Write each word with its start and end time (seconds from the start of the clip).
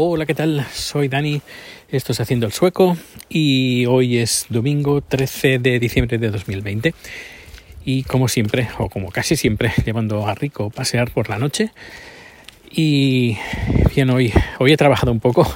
Hola, 0.00 0.26
¿qué 0.26 0.34
tal? 0.36 0.64
Soy 0.72 1.08
Dani, 1.08 1.42
esto 1.90 2.12
es 2.12 2.20
Haciendo 2.20 2.46
el 2.46 2.52
Sueco 2.52 2.96
y 3.28 3.84
hoy 3.86 4.18
es 4.18 4.46
domingo 4.48 5.00
13 5.00 5.58
de 5.58 5.80
diciembre 5.80 6.18
de 6.18 6.30
2020 6.30 6.94
y 7.84 8.04
como 8.04 8.28
siempre, 8.28 8.68
o 8.78 8.88
como 8.88 9.10
casi 9.10 9.34
siempre, 9.34 9.72
llevando 9.84 10.24
a 10.28 10.36
Rico 10.36 10.70
pasear 10.70 11.10
por 11.10 11.28
la 11.28 11.40
noche. 11.40 11.72
Y 12.70 13.38
bien, 13.92 14.10
hoy, 14.10 14.32
hoy 14.60 14.72
he 14.72 14.76
trabajado 14.76 15.10
un 15.10 15.18
poco, 15.18 15.52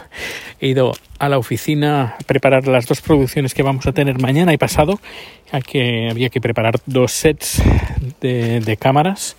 he 0.61 0.67
ido 0.67 0.93
a 1.21 1.29
la 1.29 1.39
oficina 1.39 2.03
a 2.03 2.19
preparar 2.27 2.67
las 2.67 2.87
dos 2.87 3.01
producciones 3.01 3.55
que 3.55 3.63
vamos 3.63 3.87
a 3.87 3.93
tener 3.93 4.21
mañana 4.21 4.53
y 4.53 4.57
pasado, 4.57 4.99
a 5.53 5.61
que 5.61 6.09
había 6.11 6.31
que 6.31 6.41
preparar 6.41 6.81
dos 6.87 7.13
sets 7.13 7.63
de 8.21 8.77
cámaras 8.77 9.37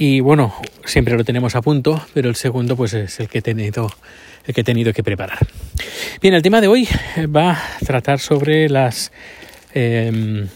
y 0.00 0.20
bueno, 0.20 0.54
siempre 0.86 1.14
lo 1.14 1.24
tenemos 1.24 1.54
a 1.54 1.60
punto, 1.60 2.02
pero 2.14 2.30
el 2.30 2.34
segundo 2.34 2.74
pues 2.74 2.94
es 2.94 3.20
el 3.20 3.28
que 3.28 3.40
he 3.40 3.42
tenido, 3.42 3.92
el 4.46 4.54
que, 4.54 4.62
he 4.62 4.64
tenido 4.64 4.94
que 4.94 5.04
preparar. 5.04 5.46
Bien, 6.22 6.32
el 6.32 6.40
tema 6.40 6.62
de 6.62 6.68
hoy 6.68 6.88
va 7.36 7.52
a 7.52 7.78
tratar 7.84 8.18
sobre 8.18 8.70
las 8.70 9.12
eh, 9.74 10.48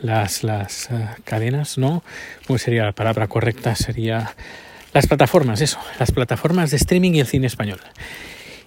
las, 0.00 0.42
las 0.42 0.88
uh, 0.90 1.20
cadenas, 1.24 1.76
¿no? 1.76 2.02
¿Cómo 2.46 2.58
sería 2.58 2.84
la 2.84 2.92
palabra 2.92 3.26
correcta? 3.26 3.74
Sería 3.74 4.34
las 4.94 5.06
plataformas, 5.06 5.60
eso, 5.60 5.78
las 5.98 6.10
plataformas 6.10 6.70
de 6.70 6.78
streaming 6.78 7.12
y 7.12 7.20
el 7.20 7.26
cine 7.26 7.46
español. 7.46 7.80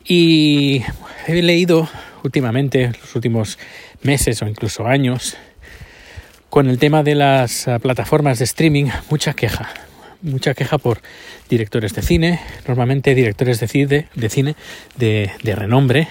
Y 0.06 0.84
he 1.26 1.42
leído 1.42 1.90
últimamente, 2.24 2.92
los 3.02 3.16
últimos 3.16 3.58
meses 4.04 4.40
o 4.44 4.48
incluso 4.48 4.86
años, 4.86 5.36
con 6.52 6.70
el 6.70 6.78
tema 6.78 7.02
de 7.02 7.16
las 7.16 7.66
uh, 7.66 7.80
plataformas 7.80 8.38
de 8.38 8.46
streaming, 8.46 8.86
mucha 9.10 9.34
queja, 9.34 9.74
mucha 10.22 10.54
queja 10.54 10.78
por 10.78 11.02
directores 11.50 11.94
de 11.94 12.02
cine, 12.02 12.40
normalmente 12.68 13.16
directores 13.16 13.60
de 13.60 13.68
cine 13.68 14.08
de, 14.16 14.30
cine 14.30 14.56
de 14.98 15.56
renombre. 15.56 16.08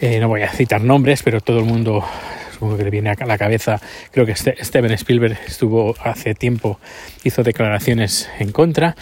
Eh, 0.00 0.20
no 0.20 0.28
voy 0.28 0.42
a 0.42 0.50
citar 0.50 0.80
nombres, 0.80 1.22
pero 1.24 1.40
todo 1.40 1.58
el 1.58 1.64
mundo 1.64 2.04
supongo 2.52 2.76
que 2.76 2.84
le 2.84 2.90
viene 2.90 3.10
a 3.10 3.26
la 3.26 3.38
cabeza. 3.38 3.80
Creo 4.12 4.26
que 4.26 4.34
Steven 4.34 4.92
Spielberg 4.92 5.38
estuvo 5.46 5.96
hace 6.00 6.34
tiempo, 6.34 6.78
hizo 7.24 7.42
declaraciones 7.42 8.28
en 8.38 8.52
contra, 8.52 8.96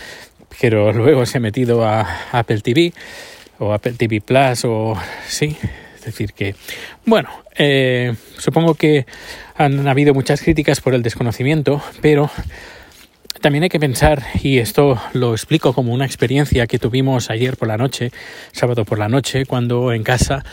pero 0.60 0.92
luego 0.92 1.26
se 1.26 1.38
ha 1.38 1.40
metido 1.40 1.84
a 1.84 2.06
Apple 2.32 2.60
TV 2.60 2.94
o 3.58 3.72
Apple 3.74 3.92
TV 3.92 4.22
Plus 4.22 4.64
o 4.64 4.96
sí. 5.26 5.56
Es 5.96 6.04
decir, 6.04 6.32
que, 6.32 6.54
bueno, 7.04 7.28
eh, 7.56 8.14
supongo 8.38 8.74
que 8.74 9.06
han 9.56 9.88
habido 9.88 10.14
muchas 10.14 10.40
críticas 10.40 10.80
por 10.80 10.94
el 10.94 11.02
desconocimiento, 11.02 11.82
pero 12.00 12.30
también 13.46 13.62
hay 13.62 13.68
que 13.68 13.78
pensar, 13.78 14.24
y 14.42 14.58
esto 14.58 15.00
lo 15.12 15.30
explico 15.30 15.72
como 15.72 15.94
una 15.94 16.04
experiencia 16.04 16.66
que 16.66 16.80
tuvimos 16.80 17.30
ayer 17.30 17.56
por 17.56 17.68
la 17.68 17.76
noche, 17.76 18.10
sábado 18.50 18.84
por 18.84 18.98
la 18.98 19.08
noche, 19.08 19.46
cuando 19.46 19.92
en 19.92 20.02
casa, 20.02 20.44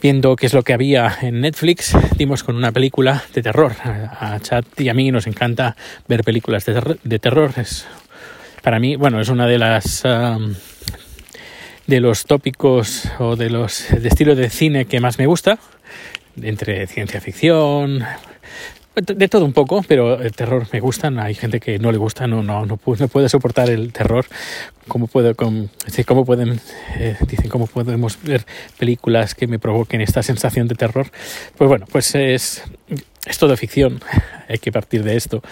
viendo 0.00 0.34
qué 0.34 0.46
es 0.46 0.54
lo 0.54 0.62
que 0.62 0.72
había 0.72 1.14
en 1.20 1.42
Netflix, 1.42 1.94
dimos 2.16 2.42
con 2.42 2.56
una 2.56 2.72
película 2.72 3.22
de 3.34 3.42
terror. 3.42 3.74
A 3.84 4.38
Chat 4.40 4.64
y 4.80 4.88
a 4.88 4.94
mí 4.94 5.10
nos 5.10 5.26
encanta 5.26 5.76
ver 6.08 6.24
películas 6.24 6.64
de, 6.64 6.72
ter 6.72 6.98
de 7.04 7.18
terror. 7.18 7.52
Es, 7.58 7.86
para 8.62 8.78
mí, 8.78 8.96
bueno, 8.96 9.20
es 9.20 9.28
una 9.28 9.46
de 9.46 9.58
las... 9.58 10.02
Um, 10.02 10.54
de 11.86 12.00
los 12.00 12.24
tópicos 12.24 13.10
o 13.18 13.36
de 13.36 13.50
los 13.50 13.88
de 13.90 14.08
estilo 14.08 14.34
de 14.34 14.48
cine 14.48 14.86
que 14.86 15.00
más 15.00 15.18
me 15.18 15.26
gusta 15.26 15.58
entre 16.40 16.86
ciencia 16.86 17.20
ficción 17.20 18.06
de 18.94 19.28
todo 19.28 19.44
un 19.44 19.52
poco, 19.52 19.82
pero 19.86 20.20
el 20.20 20.32
terror 20.32 20.66
me 20.72 20.80
gustan. 20.80 21.18
Hay 21.18 21.34
gente 21.34 21.60
que 21.60 21.78
no 21.78 21.92
le 21.92 21.98
gusta, 21.98 22.26
no, 22.26 22.42
no, 22.42 22.66
no, 22.66 22.76
puede 22.76 23.28
soportar 23.28 23.70
el 23.70 23.92
terror. 23.92 24.26
¿Cómo, 24.88 25.06
puedo, 25.06 25.34
cómo, 25.34 25.68
cómo 26.06 26.24
pueden, 26.24 26.60
eh, 26.98 27.16
dicen, 27.26 27.48
cómo 27.48 27.66
podemos 27.66 28.22
ver 28.22 28.44
películas 28.78 29.34
que 29.34 29.46
me 29.46 29.58
provoquen 29.58 30.00
esta 30.00 30.22
sensación 30.22 30.68
de 30.68 30.74
terror? 30.74 31.06
Pues 31.56 31.68
bueno, 31.68 31.86
pues 31.90 32.14
es, 32.14 32.62
es 33.24 33.38
todo 33.38 33.56
ficción. 33.56 34.00
Hay 34.48 34.58
que 34.58 34.70
partir 34.70 35.02
de 35.04 35.16
esto. 35.16 35.42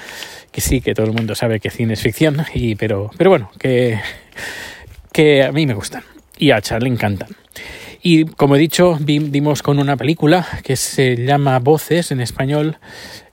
Que 0.53 0.61
sí, 0.61 0.81
que 0.81 0.95
todo 0.95 1.07
el 1.07 1.13
mundo 1.13 1.35
sabe 1.35 1.61
que 1.61 1.71
cine 1.71 1.95
es 1.95 2.03
ficción, 2.03 2.45
y, 2.53 2.75
pero, 2.75 3.11
pero 3.17 3.31
bueno, 3.31 3.51
que, 3.59 4.01
que 5.13 5.45
a 5.45 5.53
mí 5.53 5.65
me 5.65 5.75
gustan. 5.75 6.03
Y 6.37 6.51
a 6.51 6.61
Char 6.61 6.83
le 6.83 6.89
encantan. 6.89 7.29
Y 8.03 8.25
como 8.25 8.57
he 8.57 8.59
dicho, 8.59 8.97
vimos 9.01 9.63
con 9.63 9.79
una 9.79 9.97
película 9.97 10.47
que 10.63 10.77
se 10.77 11.17
llama 11.17 11.59
Voces 11.59 12.11
en 12.13 12.21
español, 12.21 12.79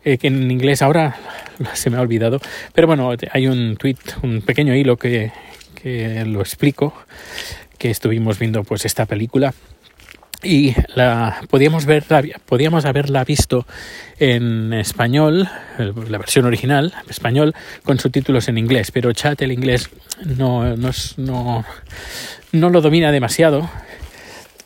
eh, 0.03 0.17
que 0.17 0.28
en 0.28 0.51
inglés 0.51 0.81
ahora 0.81 1.16
se 1.73 1.89
me 1.89 1.97
ha 1.97 2.01
olvidado. 2.01 2.41
Pero 2.73 2.88
bueno, 2.88 3.11
hay 3.31 3.47
un 3.47 3.78
tweet, 3.78 3.97
un 4.23 4.41
pequeño 4.41 4.75
hilo 4.75 4.97
que, 4.97 5.31
que 5.81 6.25
lo 6.25 6.41
explico, 6.41 6.94
que 7.78 7.89
estuvimos 7.89 8.39
viendo 8.39 8.63
pues 8.63 8.83
esta 8.83 9.05
película. 9.05 9.53
Y 10.44 10.75
la 10.94 11.41
podíamos 11.49 11.88
verla 11.88 12.22
podíamos 12.45 12.85
haberla 12.85 13.23
visto 13.23 13.66
en 14.19 14.72
español 14.72 15.49
la 15.79 16.17
versión 16.19 16.45
original 16.45 16.94
español 17.09 17.55
con 17.84 17.99
subtítulos 17.99 18.47
en 18.47 18.59
inglés. 18.59 18.91
Pero 18.91 19.13
chat 19.13 19.41
el 19.41 19.51
inglés 19.51 19.89
no 20.23 20.75
no, 20.75 20.91
no, 21.17 21.66
no 22.51 22.69
lo 22.69 22.81
domina 22.81 23.11
demasiado 23.11 23.67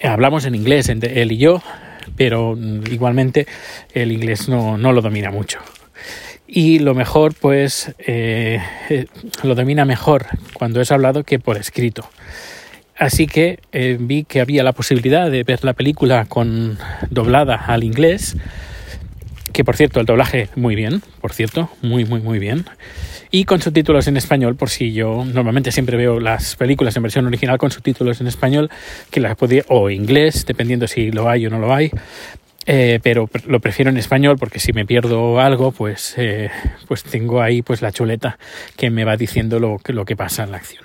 hablamos 0.04 0.46
en 0.46 0.56
inglés 0.56 0.90
entre 0.90 1.22
él 1.22 1.32
y 1.32 1.38
yo, 1.38 1.62
pero 2.16 2.58
igualmente 2.90 3.48
el 3.94 4.12
inglés 4.12 4.50
no, 4.50 4.78
no 4.78 4.92
lo 4.92 5.02
domina 5.02 5.32
mucho. 5.32 5.60
Y 6.48 6.80
lo 6.80 6.94
mejor, 6.94 7.34
pues, 7.34 7.96
eh, 8.00 8.60
lo 9.44 9.56
domina 9.56 9.86
mejor 9.86 10.26
cuando 10.54 10.82
es 10.82 10.92
hablado 10.92 11.24
que 11.24 11.40
por 11.40 11.58
escrito. 11.58 12.10
Así 12.98 13.26
que 13.26 13.60
eh, 13.72 13.98
vi 14.00 14.26
que 14.26 14.42
había 14.42 14.64
la 14.64 14.74
posibilidad 14.74 15.32
de 15.32 15.44
ver 15.44 15.64
la 15.64 15.74
película 15.74 16.26
con 16.26 16.78
doblada 17.10 17.56
al 17.56 17.84
inglés, 17.84 18.36
que 19.62 19.66
por 19.66 19.78
cierto 19.78 20.00
el 20.00 20.08
doblaje 20.08 20.50
muy 20.56 20.74
bien, 20.74 21.04
por 21.22 21.34
cierto, 21.34 21.70
muy 21.84 22.04
muy 22.04 22.20
muy 22.20 22.40
bien 22.40 22.66
y 23.30 23.46
con 23.46 23.62
subtítulos 23.62 24.08
en 24.08 24.18
español, 24.18 24.56
por 24.56 24.72
si 24.72 24.92
yo 24.92 25.24
normalmente 25.24 25.72
siempre 25.72 25.98
veo 25.98 26.20
las 26.20 26.56
películas 26.56 26.96
en 26.98 27.04
versión 27.04 27.28
original 27.28 27.60
con 27.60 27.70
subtítulos 27.70 28.22
en 28.22 28.26
español, 28.26 28.72
que 29.12 29.20
las 29.20 29.36
podía, 29.36 29.64
o 29.68 29.92
inglés, 29.92 30.48
dependiendo 30.48 30.88
si 30.88 31.12
lo 31.12 31.30
hay 31.30 31.46
o 31.46 31.52
no 31.52 31.60
lo 31.60 31.76
hay. 31.76 31.92
Eh, 32.66 33.00
pero 33.04 33.30
lo 33.46 33.60
prefiero 33.60 33.92
en 33.92 33.98
español 33.98 34.38
porque 34.40 34.60
si 34.60 34.74
me 34.74 34.84
pierdo 34.84 35.40
algo 35.40 35.72
pues 35.72 36.16
eh, 36.18 36.50
pues 36.88 37.04
tengo 37.04 37.40
ahí 37.40 37.62
pues 37.62 37.84
la 37.84 37.92
chuleta 37.92 38.40
que 38.78 38.90
me 38.90 39.04
va 39.04 39.16
diciendo 39.16 39.60
lo 39.60 39.80
lo 39.88 40.06
que 40.06 40.16
pasa 40.16 40.44
en 40.44 40.52
la 40.52 40.58
acción 40.58 40.84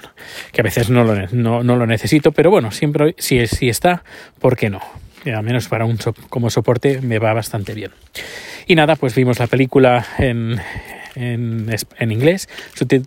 que 0.53 0.63
a 0.63 0.65
veces 0.65 0.89
no 0.89 1.05
lo, 1.05 1.15
no, 1.33 1.63
no 1.63 1.77
lo 1.77 1.87
necesito 1.87 2.33
pero 2.33 2.51
bueno 2.51 2.71
siempre 2.71 3.15
si, 3.19 3.47
si 3.47 3.69
está 3.69 4.05
¿por 4.39 4.57
qué 4.57 4.71
no? 4.71 4.81
Al 5.25 5.43
menos 5.43 5.69
para 5.69 5.85
un 5.85 5.99
como 6.29 6.51
soporte 6.51 7.01
me 7.01 7.19
va 7.19 7.33
bastante 7.33 7.75
bien 7.75 7.91
y 8.67 8.75
nada 8.75 8.97
pues 8.97 9.15
vimos 9.15 9.39
la 9.39 9.47
película 9.47 10.05
en, 10.19 10.61
en, 11.15 11.75
en 11.99 12.13
inglés, 12.13 12.49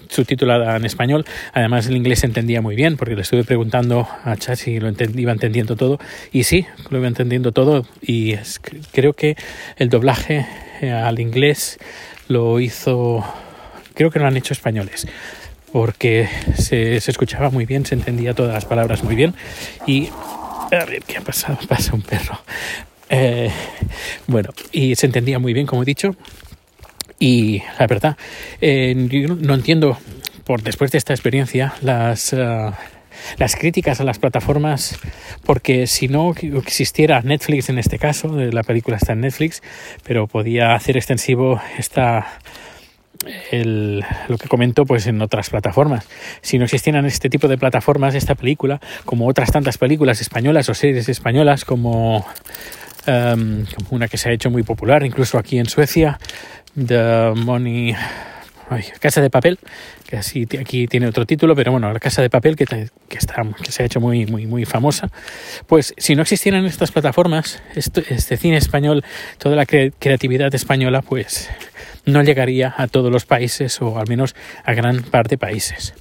subtitulada 0.09 0.75
en 0.77 0.85
español. 0.85 1.25
Además, 1.53 1.87
el 1.87 1.97
inglés 1.97 2.19
se 2.19 2.27
entendía 2.27 2.61
muy 2.61 2.75
bien 2.75 2.97
porque 2.97 3.15
le 3.15 3.21
estuve 3.21 3.43
preguntando 3.43 4.07
a 4.23 4.35
Chat 4.37 4.57
si 4.57 4.79
lo 4.79 4.89
iba 4.89 5.31
entendiendo 5.31 5.75
todo. 5.75 5.99
Y 6.31 6.43
sí, 6.43 6.65
lo 6.89 6.97
iba 6.97 7.07
entendiendo 7.07 7.51
todo. 7.51 7.85
Y 8.01 8.31
es, 8.31 8.61
creo 8.93 9.13
que 9.13 9.35
el 9.77 9.89
doblaje 9.89 10.45
eh, 10.81 10.91
al 10.91 11.19
inglés 11.19 11.77
lo 12.29 12.59
hizo, 12.59 13.23
creo 13.95 14.11
que 14.11 14.19
lo 14.19 14.27
han 14.27 14.37
hecho 14.37 14.53
españoles 14.53 15.07
porque 15.71 16.27
se, 16.55 16.99
se, 16.99 17.11
escuchaba 17.11 17.51
muy 17.51 17.67
bien, 17.67 17.85
se 17.85 17.93
entendía 17.93 18.33
todas 18.33 18.55
las 18.55 18.65
palabras 18.65 19.03
muy 19.03 19.15
bien 19.15 19.35
y 19.85 20.09
a 20.71 20.85
ver 20.85 21.03
qué 21.03 21.17
ha 21.17 21.21
pasado, 21.21 21.57
pasa 21.67 21.93
un 21.93 22.01
perro. 22.01 22.39
Eh, 23.09 23.49
bueno, 24.27 24.49
y 24.71 24.95
se 24.95 25.07
entendía 25.07 25.39
muy 25.39 25.53
bien, 25.53 25.65
como 25.65 25.83
he 25.83 25.85
dicho, 25.85 26.15
y 27.17 27.61
la 27.79 27.87
verdad, 27.87 28.17
eh, 28.61 28.95
yo 29.09 29.35
no 29.35 29.53
entiendo, 29.53 29.97
por 30.45 30.61
después 30.61 30.91
de 30.91 30.99
esta 30.99 31.13
experiencia, 31.13 31.73
las, 31.81 32.33
uh, 32.33 32.71
las 33.37 33.55
críticas 33.55 33.99
a 33.99 34.03
las 34.03 34.19
plataformas, 34.19 34.97
porque 35.43 35.87
si 35.87 36.07
no 36.07 36.33
existiera 36.55 37.21
Netflix 37.21 37.69
en 37.69 37.79
este 37.79 37.99
caso, 37.99 38.29
la 38.29 38.63
película 38.63 38.97
está 38.97 39.13
en 39.13 39.21
Netflix, 39.21 39.61
pero 40.03 40.27
podía 40.27 40.73
hacer 40.73 40.95
extensivo 40.95 41.59
esta 41.77 42.39
el, 43.51 44.03
lo 44.27 44.37
que 44.37 44.47
comento 44.47 44.85
pues 44.85 45.07
en 45.07 45.21
otras 45.21 45.49
plataformas. 45.49 46.07
Si 46.41 46.57
no 46.57 46.65
existieran 46.65 47.05
este 47.05 47.29
tipo 47.29 47.47
de 47.47 47.57
plataformas, 47.57 48.15
esta 48.15 48.35
película, 48.35 48.79
como 49.05 49.27
otras 49.27 49.51
tantas 49.51 49.77
películas 49.77 50.21
españolas 50.21 50.69
o 50.69 50.73
series 50.73 51.09
españolas 51.09 51.65
como 51.65 52.25
um, 53.07 53.65
una 53.89 54.07
que 54.07 54.17
se 54.17 54.29
ha 54.29 54.31
hecho 54.31 54.49
muy 54.49 54.63
popular, 54.63 55.03
incluso 55.03 55.37
aquí 55.37 55.57
en 55.57 55.65
Suecia, 55.65 56.19
The 56.75 57.33
Money. 57.35 57.95
Ay, 58.69 58.83
Casa 58.99 59.19
de 59.19 59.31
Papel, 59.31 59.57
que 60.07 60.17
así 60.17 60.47
aquí 60.59 60.85
tiene 60.85 61.07
otro 61.07 61.25
título, 61.25 61.55
pero 61.55 61.71
bueno, 61.71 61.91
la 61.91 61.99
Casa 61.99 62.21
de 62.21 62.29
Papel 62.29 62.55
que, 62.55 62.65
que, 62.65 63.17
está, 63.17 63.41
que 63.63 63.71
se 63.71 63.81
ha 63.81 63.85
hecho 63.87 63.99
muy, 63.99 64.27
muy, 64.27 64.45
muy 64.45 64.65
famosa. 64.65 65.09
Pues 65.65 65.95
si 65.97 66.15
no 66.15 66.21
existieran 66.21 66.65
estas 66.65 66.91
plataformas, 66.91 67.63
este, 67.73 68.05
este 68.13 68.37
cine 68.37 68.57
español, 68.57 69.03
toda 69.39 69.55
la 69.55 69.65
cre 69.65 69.91
creatividad 69.97 70.53
española, 70.53 71.01
pues 71.01 71.49
no 72.05 72.21
llegaría 72.21 72.75
a 72.77 72.87
todos 72.87 73.11
los 73.11 73.25
países 73.25 73.81
o 73.81 73.97
al 73.97 74.07
menos 74.07 74.35
a 74.63 74.73
gran 74.73 75.01
parte 75.01 75.31
de 75.31 75.37
países. 75.39 75.95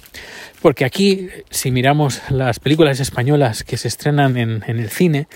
Porque 0.61 0.85
aquí, 0.85 1.29
si 1.49 1.71
miramos 1.71 2.21
las 2.29 2.59
películas 2.59 2.99
españolas 2.99 3.63
que 3.63 3.77
se 3.77 3.87
estrenan 3.87 4.37
en, 4.37 4.63
en 4.67 4.79
el 4.79 4.89
cine, 4.89 5.27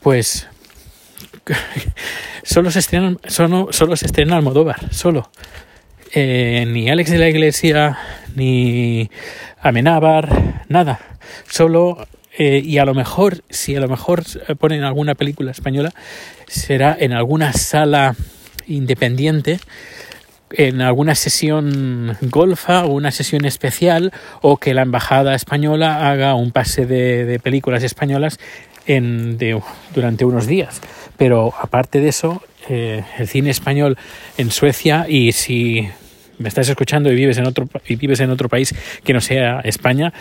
pues 0.00 0.48
solo 2.42 2.70
se 2.70 2.80
estrenan, 2.80 3.18
solo, 3.26 3.68
solo 3.70 3.96
se 3.96 4.06
estrena 4.06 4.36
Almodóvar, 4.36 4.92
solo. 4.92 5.30
Eh, 6.14 6.66
ni 6.68 6.90
Alex 6.90 7.10
de 7.10 7.16
la 7.16 7.30
Iglesia, 7.30 7.96
ni 8.34 9.10
Amenábar, 9.62 10.64
nada. 10.68 11.00
Solo, 11.48 12.06
eh, 12.36 12.60
y 12.62 12.76
a 12.76 12.84
lo 12.84 12.92
mejor, 12.92 13.42
si 13.48 13.74
a 13.76 13.80
lo 13.80 13.88
mejor 13.88 14.22
ponen 14.58 14.84
alguna 14.84 15.14
película 15.14 15.52
española, 15.52 15.90
será 16.46 16.94
en 17.00 17.14
alguna 17.14 17.54
sala 17.54 18.14
independiente, 18.66 19.58
en 20.50 20.82
alguna 20.82 21.14
sesión 21.14 22.18
golfa 22.20 22.84
o 22.84 22.92
una 22.92 23.10
sesión 23.10 23.46
especial, 23.46 24.12
o 24.42 24.58
que 24.58 24.74
la 24.74 24.82
embajada 24.82 25.34
española 25.34 26.10
haga 26.10 26.34
un 26.34 26.50
pase 26.50 26.84
de, 26.84 27.40
películas 27.42 27.82
españolas 27.84 28.38
en, 28.86 29.38
durante 29.94 30.26
unos 30.26 30.46
días. 30.46 30.82
Pero 31.16 31.54
aparte 31.58 32.00
de 32.00 32.08
eso, 32.10 32.42
eh, 32.68 33.02
el 33.18 33.28
cine 33.28 33.48
español 33.48 33.96
en 34.36 34.50
Suecia 34.50 35.06
y 35.08 35.32
si 35.32 35.88
me 36.42 36.48
estás 36.48 36.68
escuchando 36.68 37.10
y 37.10 37.14
vives 37.14 37.38
en 37.38 37.46
otro 37.46 37.68
y 37.86 37.96
vives 37.96 38.20
en 38.20 38.30
otro 38.30 38.48
país 38.48 38.74
que 39.04 39.12
no 39.12 39.20
sea 39.20 39.60
España, 39.64 40.12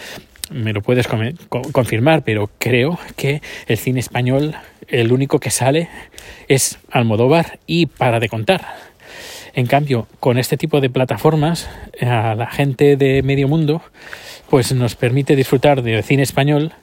me 0.52 0.74
lo 0.74 0.82
puedes 0.82 1.08
confirmar, 1.72 2.24
pero 2.24 2.50
creo 2.58 3.00
que 3.16 3.42
el 3.68 3.78
cine 3.78 4.00
español, 4.00 4.56
el 4.88 5.12
único 5.12 5.40
que 5.40 5.50
sale 5.50 5.90
es 6.48 6.78
Almodóvar 6.92 7.60
y 7.66 7.86
para 7.86 8.20
de 8.20 8.30
contar. 8.30 8.66
En 9.54 9.66
cambio, 9.66 10.08
con 10.20 10.38
este 10.38 10.58
tipo 10.58 10.80
de 10.80 10.90
plataformas, 10.90 11.70
a 12.02 12.36
la 12.36 12.48
gente 12.48 12.96
de 12.96 13.22
medio 13.22 13.48
mundo, 13.48 13.82
pues 14.50 14.74
nos 14.74 14.96
permite 14.96 15.36
disfrutar 15.36 15.82
del 15.82 16.04
cine 16.04 16.24
español 16.24 16.74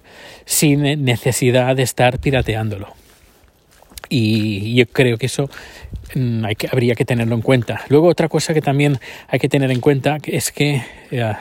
sin 0.45 1.05
necesidad 1.05 1.77
de 1.77 1.83
estar 1.83 2.19
pirateándolo. 2.19 2.98
Y 4.09 4.75
yo 4.75 4.87
creo 4.87 5.19
que 5.19 5.27
eso 5.27 5.51
mm, 6.15 6.45
habría 6.73 6.95
que 6.95 7.05
tenerlo 7.05 7.35
en 7.35 7.43
cuenta. 7.43 7.83
Luego 7.89 8.09
otra 8.09 8.29
cosa 8.29 8.55
que 8.55 8.63
también 8.63 8.99
hay 9.29 9.39
que 9.39 9.49
tener 9.49 9.71
en 9.71 9.81
cuenta 9.81 10.19
es 10.25 10.53
que 10.53 10.83
eh, 11.11 11.33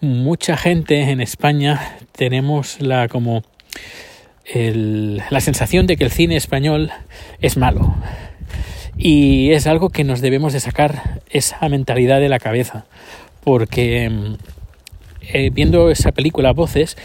mucha 0.00 0.56
gente 0.56 1.10
en 1.10 1.20
España 1.20 1.98
tenemos 2.12 2.80
la 2.80 3.08
como 3.08 3.42
la 4.52 5.40
sensación 5.40 5.86
de 5.86 5.96
que 5.96 6.04
el 6.04 6.10
cine 6.10 6.36
español 6.36 6.90
es 7.40 7.56
malo. 7.56 7.94
Y 8.96 9.50
es 9.52 9.66
algo 9.66 9.88
que 9.88 10.04
nos 10.04 10.20
debemos 10.20 10.52
de 10.52 10.60
sacar 10.60 11.20
esa 11.30 11.68
mentalidad 11.68 12.20
de 12.20 12.28
la 12.28 12.38
cabeza. 12.38 12.84
Porque 13.42 14.08
mm, 14.08 14.34
eh, 15.32 15.50
viendo 15.52 15.90
esa 15.90 16.12
película 16.12 16.52
Voces, 16.52 16.96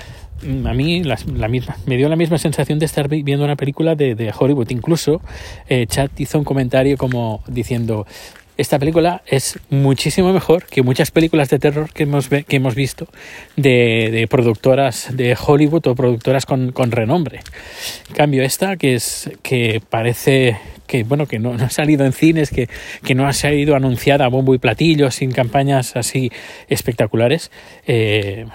a 0.42 0.74
mí 0.74 1.04
la, 1.04 1.18
misma, 1.48 1.78
me 1.86 1.98
dio 1.98 2.10
la 2.10 2.16
misma 2.16 2.38
sensación 2.38 2.80
de 2.80 2.86
estar 2.86 3.08
viendo 3.08 3.44
una 3.44 3.56
película 3.56 3.96
de, 3.96 4.16
de 4.16 4.34
Hollywood. 4.38 4.70
Incluso 4.70 5.22
eh, 5.68 5.86
Chad 5.88 6.10
hizo 6.18 6.38
un 6.38 6.46
comentario 6.46 6.98
como 6.98 7.42
diciendo, 7.48 8.06
esta 8.60 8.78
película 8.78 9.22
es 9.26 9.58
muchísimo 9.70 10.34
mejor 10.34 10.66
que 10.66 10.84
muchas 10.84 11.12
películas 11.12 11.50
de 11.50 11.60
terror 11.60 11.90
que 11.94 12.04
hemos, 12.04 12.28
que 12.28 12.58
hemos 12.58 12.76
visto 12.76 13.08
de, 13.56 14.28
productoras 14.30 15.16
de 15.16 15.38
Hollywood 15.40 15.88
o 15.88 15.96
productoras 15.96 16.46
con, 16.46 16.74
con, 16.74 16.92
renombre. 16.92 17.40
En 18.10 18.16
cambio, 18.16 18.44
esta, 18.44 18.76
que 18.76 18.96
es 18.96 19.32
que 19.44 19.82
parece 19.90 20.58
que 20.88 21.04
bueno 21.04 21.26
que 21.26 21.40
no, 21.40 21.54
ha 21.54 21.70
salido 21.70 22.06
en 22.06 22.12
cines, 22.12 22.50
que, 22.50 22.68
que 23.02 23.16
no 23.16 23.30
ha 23.30 23.34
salido 23.34 23.78
anunciada 23.78 24.26
a 24.26 24.28
bombo 24.28 24.54
y 24.54 24.58
platillo, 24.58 25.10
sin 25.10 25.32
campañas 25.32 25.96
así 25.96 26.30
espectaculares, 26.68 27.52
eh, 27.88 28.46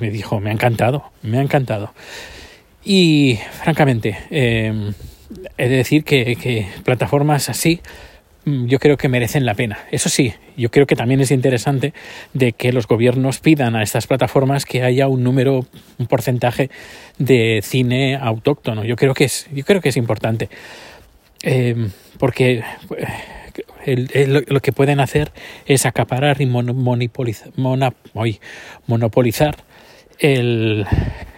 me 0.00 0.10
dijo, 0.10 0.38
me 0.38 0.50
ha 0.50 0.52
encantado, 0.52 1.10
me 1.22 1.38
ha 1.38 1.42
encantado. 1.42 1.92
Y 2.84 3.40
francamente, 3.60 4.18
eh, 4.30 4.92
he 5.56 5.68
de 5.68 5.76
decir 5.76 6.04
que, 6.04 6.68
plataformas 6.84 7.48
así 7.48 7.80
yo 8.66 8.78
creo 8.78 8.96
que 8.96 9.08
merecen 9.08 9.46
la 9.46 9.54
pena. 9.54 9.78
Eso 9.90 10.08
sí, 10.08 10.34
yo 10.56 10.70
creo 10.70 10.86
que 10.86 10.96
también 10.96 11.20
es 11.20 11.30
interesante 11.30 11.92
de 12.32 12.52
que 12.52 12.72
los 12.72 12.86
gobiernos 12.86 13.40
pidan 13.40 13.76
a 13.76 13.82
estas 13.82 14.06
plataformas 14.06 14.64
que 14.64 14.82
haya 14.82 15.08
un 15.08 15.22
número, 15.22 15.66
un 15.98 16.06
porcentaje 16.06 16.70
de 17.18 17.60
cine 17.62 18.16
autóctono. 18.16 18.84
Yo 18.84 18.96
creo 18.96 19.14
que 19.14 19.24
es, 19.24 19.48
yo 19.52 19.64
creo 19.64 19.80
que 19.80 19.90
es 19.90 19.96
importante. 19.96 20.48
Eh, 21.42 21.88
porque 22.18 22.64
el, 23.84 24.44
lo 24.48 24.60
que 24.60 24.72
pueden 24.72 25.00
hacer 25.00 25.32
es 25.66 25.86
acaparar 25.86 26.40
y 26.40 26.46
monopolizar, 26.46 27.52
el, 30.18 30.86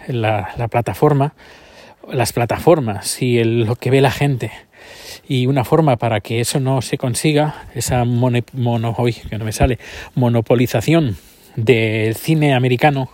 la, 0.07 0.53
la, 0.57 0.67
plataforma, 0.67 1.35
las 2.11 2.33
plataformas 2.33 3.21
y 3.21 3.43
lo 3.43 3.75
que 3.75 3.91
ve 3.91 4.01
la 4.01 4.11
gente 4.11 4.51
y 5.31 5.47
una 5.47 5.63
forma 5.63 5.95
para 5.95 6.19
que 6.19 6.41
eso 6.41 6.59
no 6.59 6.81
se 6.81 6.97
consiga, 6.97 7.63
esa 7.73 8.03
mono, 8.03 8.39
mono 8.51 8.93
que 9.29 9.37
no 9.37 9.45
me 9.45 9.53
sale, 9.53 9.79
monopolización 10.13 11.15
del 11.55 12.15
cine 12.15 12.53
americano, 12.53 13.09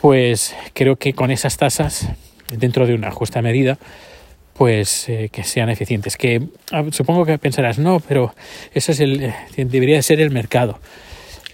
pues 0.00 0.56
creo 0.74 0.96
que 0.96 1.12
con 1.12 1.30
esas 1.30 1.58
tasas, 1.58 2.08
dentro 2.50 2.88
de 2.88 2.94
una 2.94 3.12
justa 3.12 3.40
medida, 3.40 3.78
pues 4.54 5.08
eh, 5.08 5.28
que 5.30 5.44
sean 5.44 5.70
eficientes. 5.70 6.16
Que 6.16 6.42
ah, 6.72 6.82
supongo 6.90 7.24
que 7.24 7.38
pensarás, 7.38 7.78
no, 7.78 8.00
pero 8.00 8.34
eso 8.74 8.90
es 8.90 8.98
el, 8.98 9.22
eh, 9.22 9.34
debería 9.56 10.02
ser 10.02 10.20
el 10.20 10.32
mercado. 10.32 10.80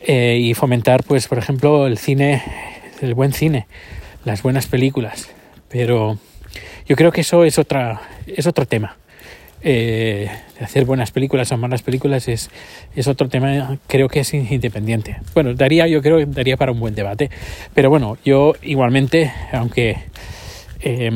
Eh, 0.01 0.39
y 0.41 0.55
fomentar, 0.55 1.05
pues, 1.05 1.29
por 1.29 1.37
ejemplo, 1.37 1.87
el 1.87 1.99
cine, 1.99 2.43
el 3.03 3.13
buen 3.13 3.35
cine, 3.35 3.67
las 4.25 4.43
buenas 4.43 4.67
películas. 4.67 5.29
Pero 5.69 6.19
yo 6.87 6.97
creo 6.97 7.13
que 7.13 7.21
eso 7.21 7.45
es 7.45 7.59
otra, 7.59 8.01
es 8.27 8.47
otro 8.47 8.65
tema 8.65 8.97
eh, 9.63 10.31
hacer 10.61 10.85
buenas 10.85 11.11
películas 11.11 11.51
o 11.53 11.57
malas 11.57 11.83
películas 11.83 12.29
es, 12.29 12.51
es 12.95 13.09
otro 13.09 13.29
tema, 13.29 13.79
creo 13.87 14.09
que 14.09 14.21
es 14.21 14.35
independiente. 14.35 15.17
Bueno, 15.35 15.55
daría, 15.55 15.87
yo 15.87 16.03
creo 16.03 16.19
que 16.19 16.27
daría 16.27 16.57
para 16.57 16.73
un 16.73 16.81
buen 16.81 16.95
debate. 16.95 17.31
Pero 17.75 17.91
bueno, 17.91 18.19
yo 18.25 18.55
igualmente, 18.63 19.33
aunque 19.53 19.97
eh, 20.81 21.11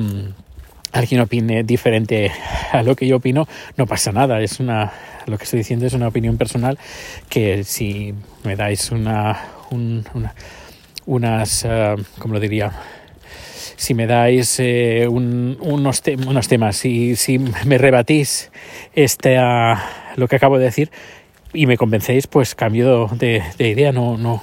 alguien 0.93 1.21
opine 1.21 1.63
diferente 1.65 2.31
a 2.73 2.83
lo 2.83 2.97
que 2.97 3.07
yo 3.07 3.17
opino, 3.17 3.47
no 3.77 3.87
pasa 3.87 4.13
nada. 4.13 4.41
Es 4.41 4.61
una, 4.61 4.93
lo 5.27 5.39
que 5.39 5.45
estoy 5.45 5.59
diciendo 5.59 5.87
es 5.87 5.93
una 5.95 6.09
opinión 6.09 6.37
personal 6.37 6.79
que 7.29 7.65
si 7.65 8.15
me 8.45 8.57
dais 8.57 8.91
una, 8.91 9.41
un, 9.71 10.05
una 10.15 10.35
unas, 11.07 11.65
uh, 11.65 12.03
¿cómo 12.19 12.35
lo 12.35 12.41
diría? 12.41 12.73
Si 13.77 13.95
me 13.95 14.07
dais 14.07 14.59
eh, 14.59 15.07
un, 15.09 15.59
unos, 15.61 16.03
unos, 16.27 16.49
temas, 16.49 16.77
si, 16.77 17.17
si 17.17 17.39
me 17.39 17.79
rebatís 17.79 18.51
este, 18.95 19.39
uh, 19.39 19.77
lo 20.17 20.29
que 20.29 20.37
acabo 20.37 20.59
de 20.59 20.65
decir 20.65 20.91
y 21.53 21.67
me 21.67 21.77
convencéis, 21.77 22.27
pues 22.27 22.55
cambio 22.55 23.09
de, 23.13 23.43
de 23.59 23.69
idea, 23.69 23.93
no, 23.93 24.17
no, 24.17 24.43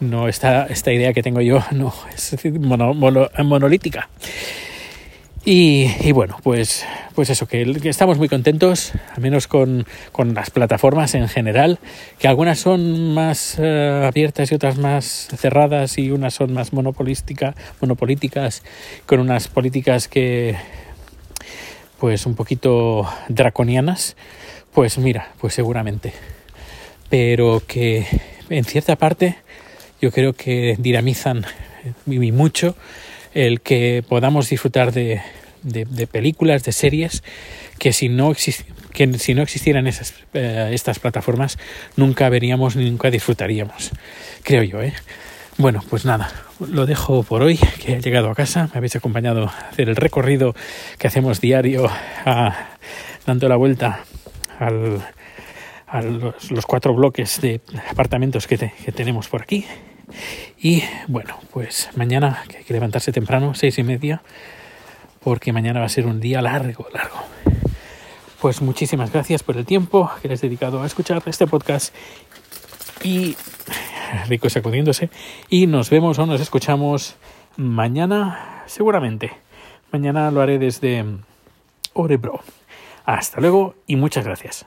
no 0.00 0.28
esta, 0.28 0.66
esta 0.66 0.92
idea 0.92 1.12
que 1.12 1.22
tengo 1.22 1.40
yo 1.40 1.62
no 1.72 1.92
es 2.14 2.36
mono, 2.58 2.94
monolítica. 2.94 4.08
Y, 5.50 6.12
bueno, 6.12 6.36
pues, 6.42 6.84
pues 7.14 7.30
eso, 7.30 7.48
que, 7.48 7.62
estamos 7.84 8.18
muy 8.18 8.28
contentos, 8.28 8.92
al 9.14 9.22
menos 9.22 9.48
con, 9.48 9.86
con, 10.12 10.34
las 10.34 10.50
plataformas 10.50 11.14
en 11.14 11.26
general, 11.26 11.78
que 12.18 12.28
algunas 12.28 12.58
son 12.58 13.14
más 13.14 13.58
uh, 13.58 14.04
abiertas 14.04 14.52
y 14.52 14.56
otras 14.56 14.76
más 14.76 15.28
cerradas 15.34 15.96
y 15.96 16.10
unas 16.10 16.34
son 16.34 16.52
más 16.52 16.74
monopolística, 16.74 17.54
monopolíticas, 17.80 18.62
con 19.06 19.20
unas 19.20 19.48
políticas 19.48 20.06
que, 20.06 20.54
pues 21.98 22.26
un 22.26 22.34
poquito 22.34 23.08
draconianas, 23.30 24.16
pues 24.74 24.98
mira, 24.98 25.32
pues 25.40 25.54
seguramente. 25.54 26.12
Pero 27.08 27.62
que 27.66 28.06
en 28.50 28.66
cierta 28.66 28.96
parte 28.96 29.38
yo 29.98 30.12
creo 30.12 30.34
que 30.34 30.76
dinamizan 30.78 31.46
y 32.06 32.32
mucho 32.32 32.76
el 33.38 33.60
que 33.60 34.02
podamos 34.08 34.48
disfrutar 34.48 34.92
de, 34.92 35.22
películas, 36.10 36.64
de 36.64 36.72
series, 36.72 37.22
que 37.78 37.92
si 37.92 38.08
no, 38.08 38.32
existieran 38.32 39.86
esas, 39.86 40.12
eh, 40.34 40.70
estas 40.72 40.98
plataformas 40.98 41.56
nunca 41.94 42.28
veríamos 42.30 42.74
ni 42.74 42.90
nunca 42.90 43.12
disfrutaríamos, 43.12 43.92
creo 44.42 44.64
yo. 44.64 44.82
¿eh? 44.82 44.92
Bueno, 45.56 45.84
pues 45.88 46.04
nada, 46.04 46.32
lo 46.58 46.84
dejo 46.84 47.22
por 47.22 47.42
hoy, 47.42 47.60
que 47.80 47.94
he 47.94 48.00
llegado 48.00 48.28
a 48.28 48.34
casa, 48.34 48.70
me 48.72 48.78
habéis 48.78 48.96
acompañado 48.96 49.46
a 49.46 49.68
hacer 49.70 49.88
el 49.88 49.94
recorrido 49.94 50.56
que 50.98 51.06
hacemos 51.06 51.40
diario 51.40 51.88
dando 53.24 53.48
la 53.48 53.54
vuelta 53.54 54.00
a 54.58 56.00
los, 56.00 56.66
cuatro 56.66 56.92
bloques 56.92 57.40
de 57.40 57.60
apartamentos 57.88 58.48
que 58.48 58.58
tenemos 58.92 59.28
por 59.28 59.42
aquí. 59.42 59.64
Y 60.58 60.82
bueno, 61.06 61.38
pues 61.52 61.90
mañana 61.96 62.42
que 62.48 62.58
hay 62.58 62.64
que 62.64 62.72
levantarse 62.72 63.12
temprano, 63.12 63.54
seis 63.54 63.78
y 63.78 63.82
media, 63.82 64.22
porque 65.22 65.52
mañana 65.52 65.80
va 65.80 65.86
a 65.86 65.90
ser 65.90 66.06
un 66.06 66.20
día 66.20 66.42
largo, 66.42 66.86
largo. 66.92 67.18
Pues 68.40 68.62
muchísimas 68.62 69.12
gracias 69.12 69.42
por 69.42 69.56
el 69.56 69.66
tiempo 69.66 70.10
que 70.22 70.28
les 70.28 70.42
he 70.42 70.46
dedicado 70.46 70.82
a 70.82 70.86
escuchar 70.86 71.22
este 71.26 71.46
podcast 71.46 71.94
y 73.02 73.36
Rico 74.28 74.48
sacudiéndose. 74.48 75.10
Y 75.48 75.66
nos 75.66 75.90
vemos 75.90 76.18
o 76.18 76.26
nos 76.26 76.40
escuchamos 76.40 77.16
mañana, 77.56 78.62
seguramente. 78.66 79.32
Mañana 79.90 80.30
lo 80.30 80.40
haré 80.40 80.58
desde 80.58 81.04
Orebro. 81.94 82.40
Hasta 83.04 83.40
luego 83.40 83.74
y 83.86 83.96
muchas 83.96 84.24
gracias. 84.24 84.66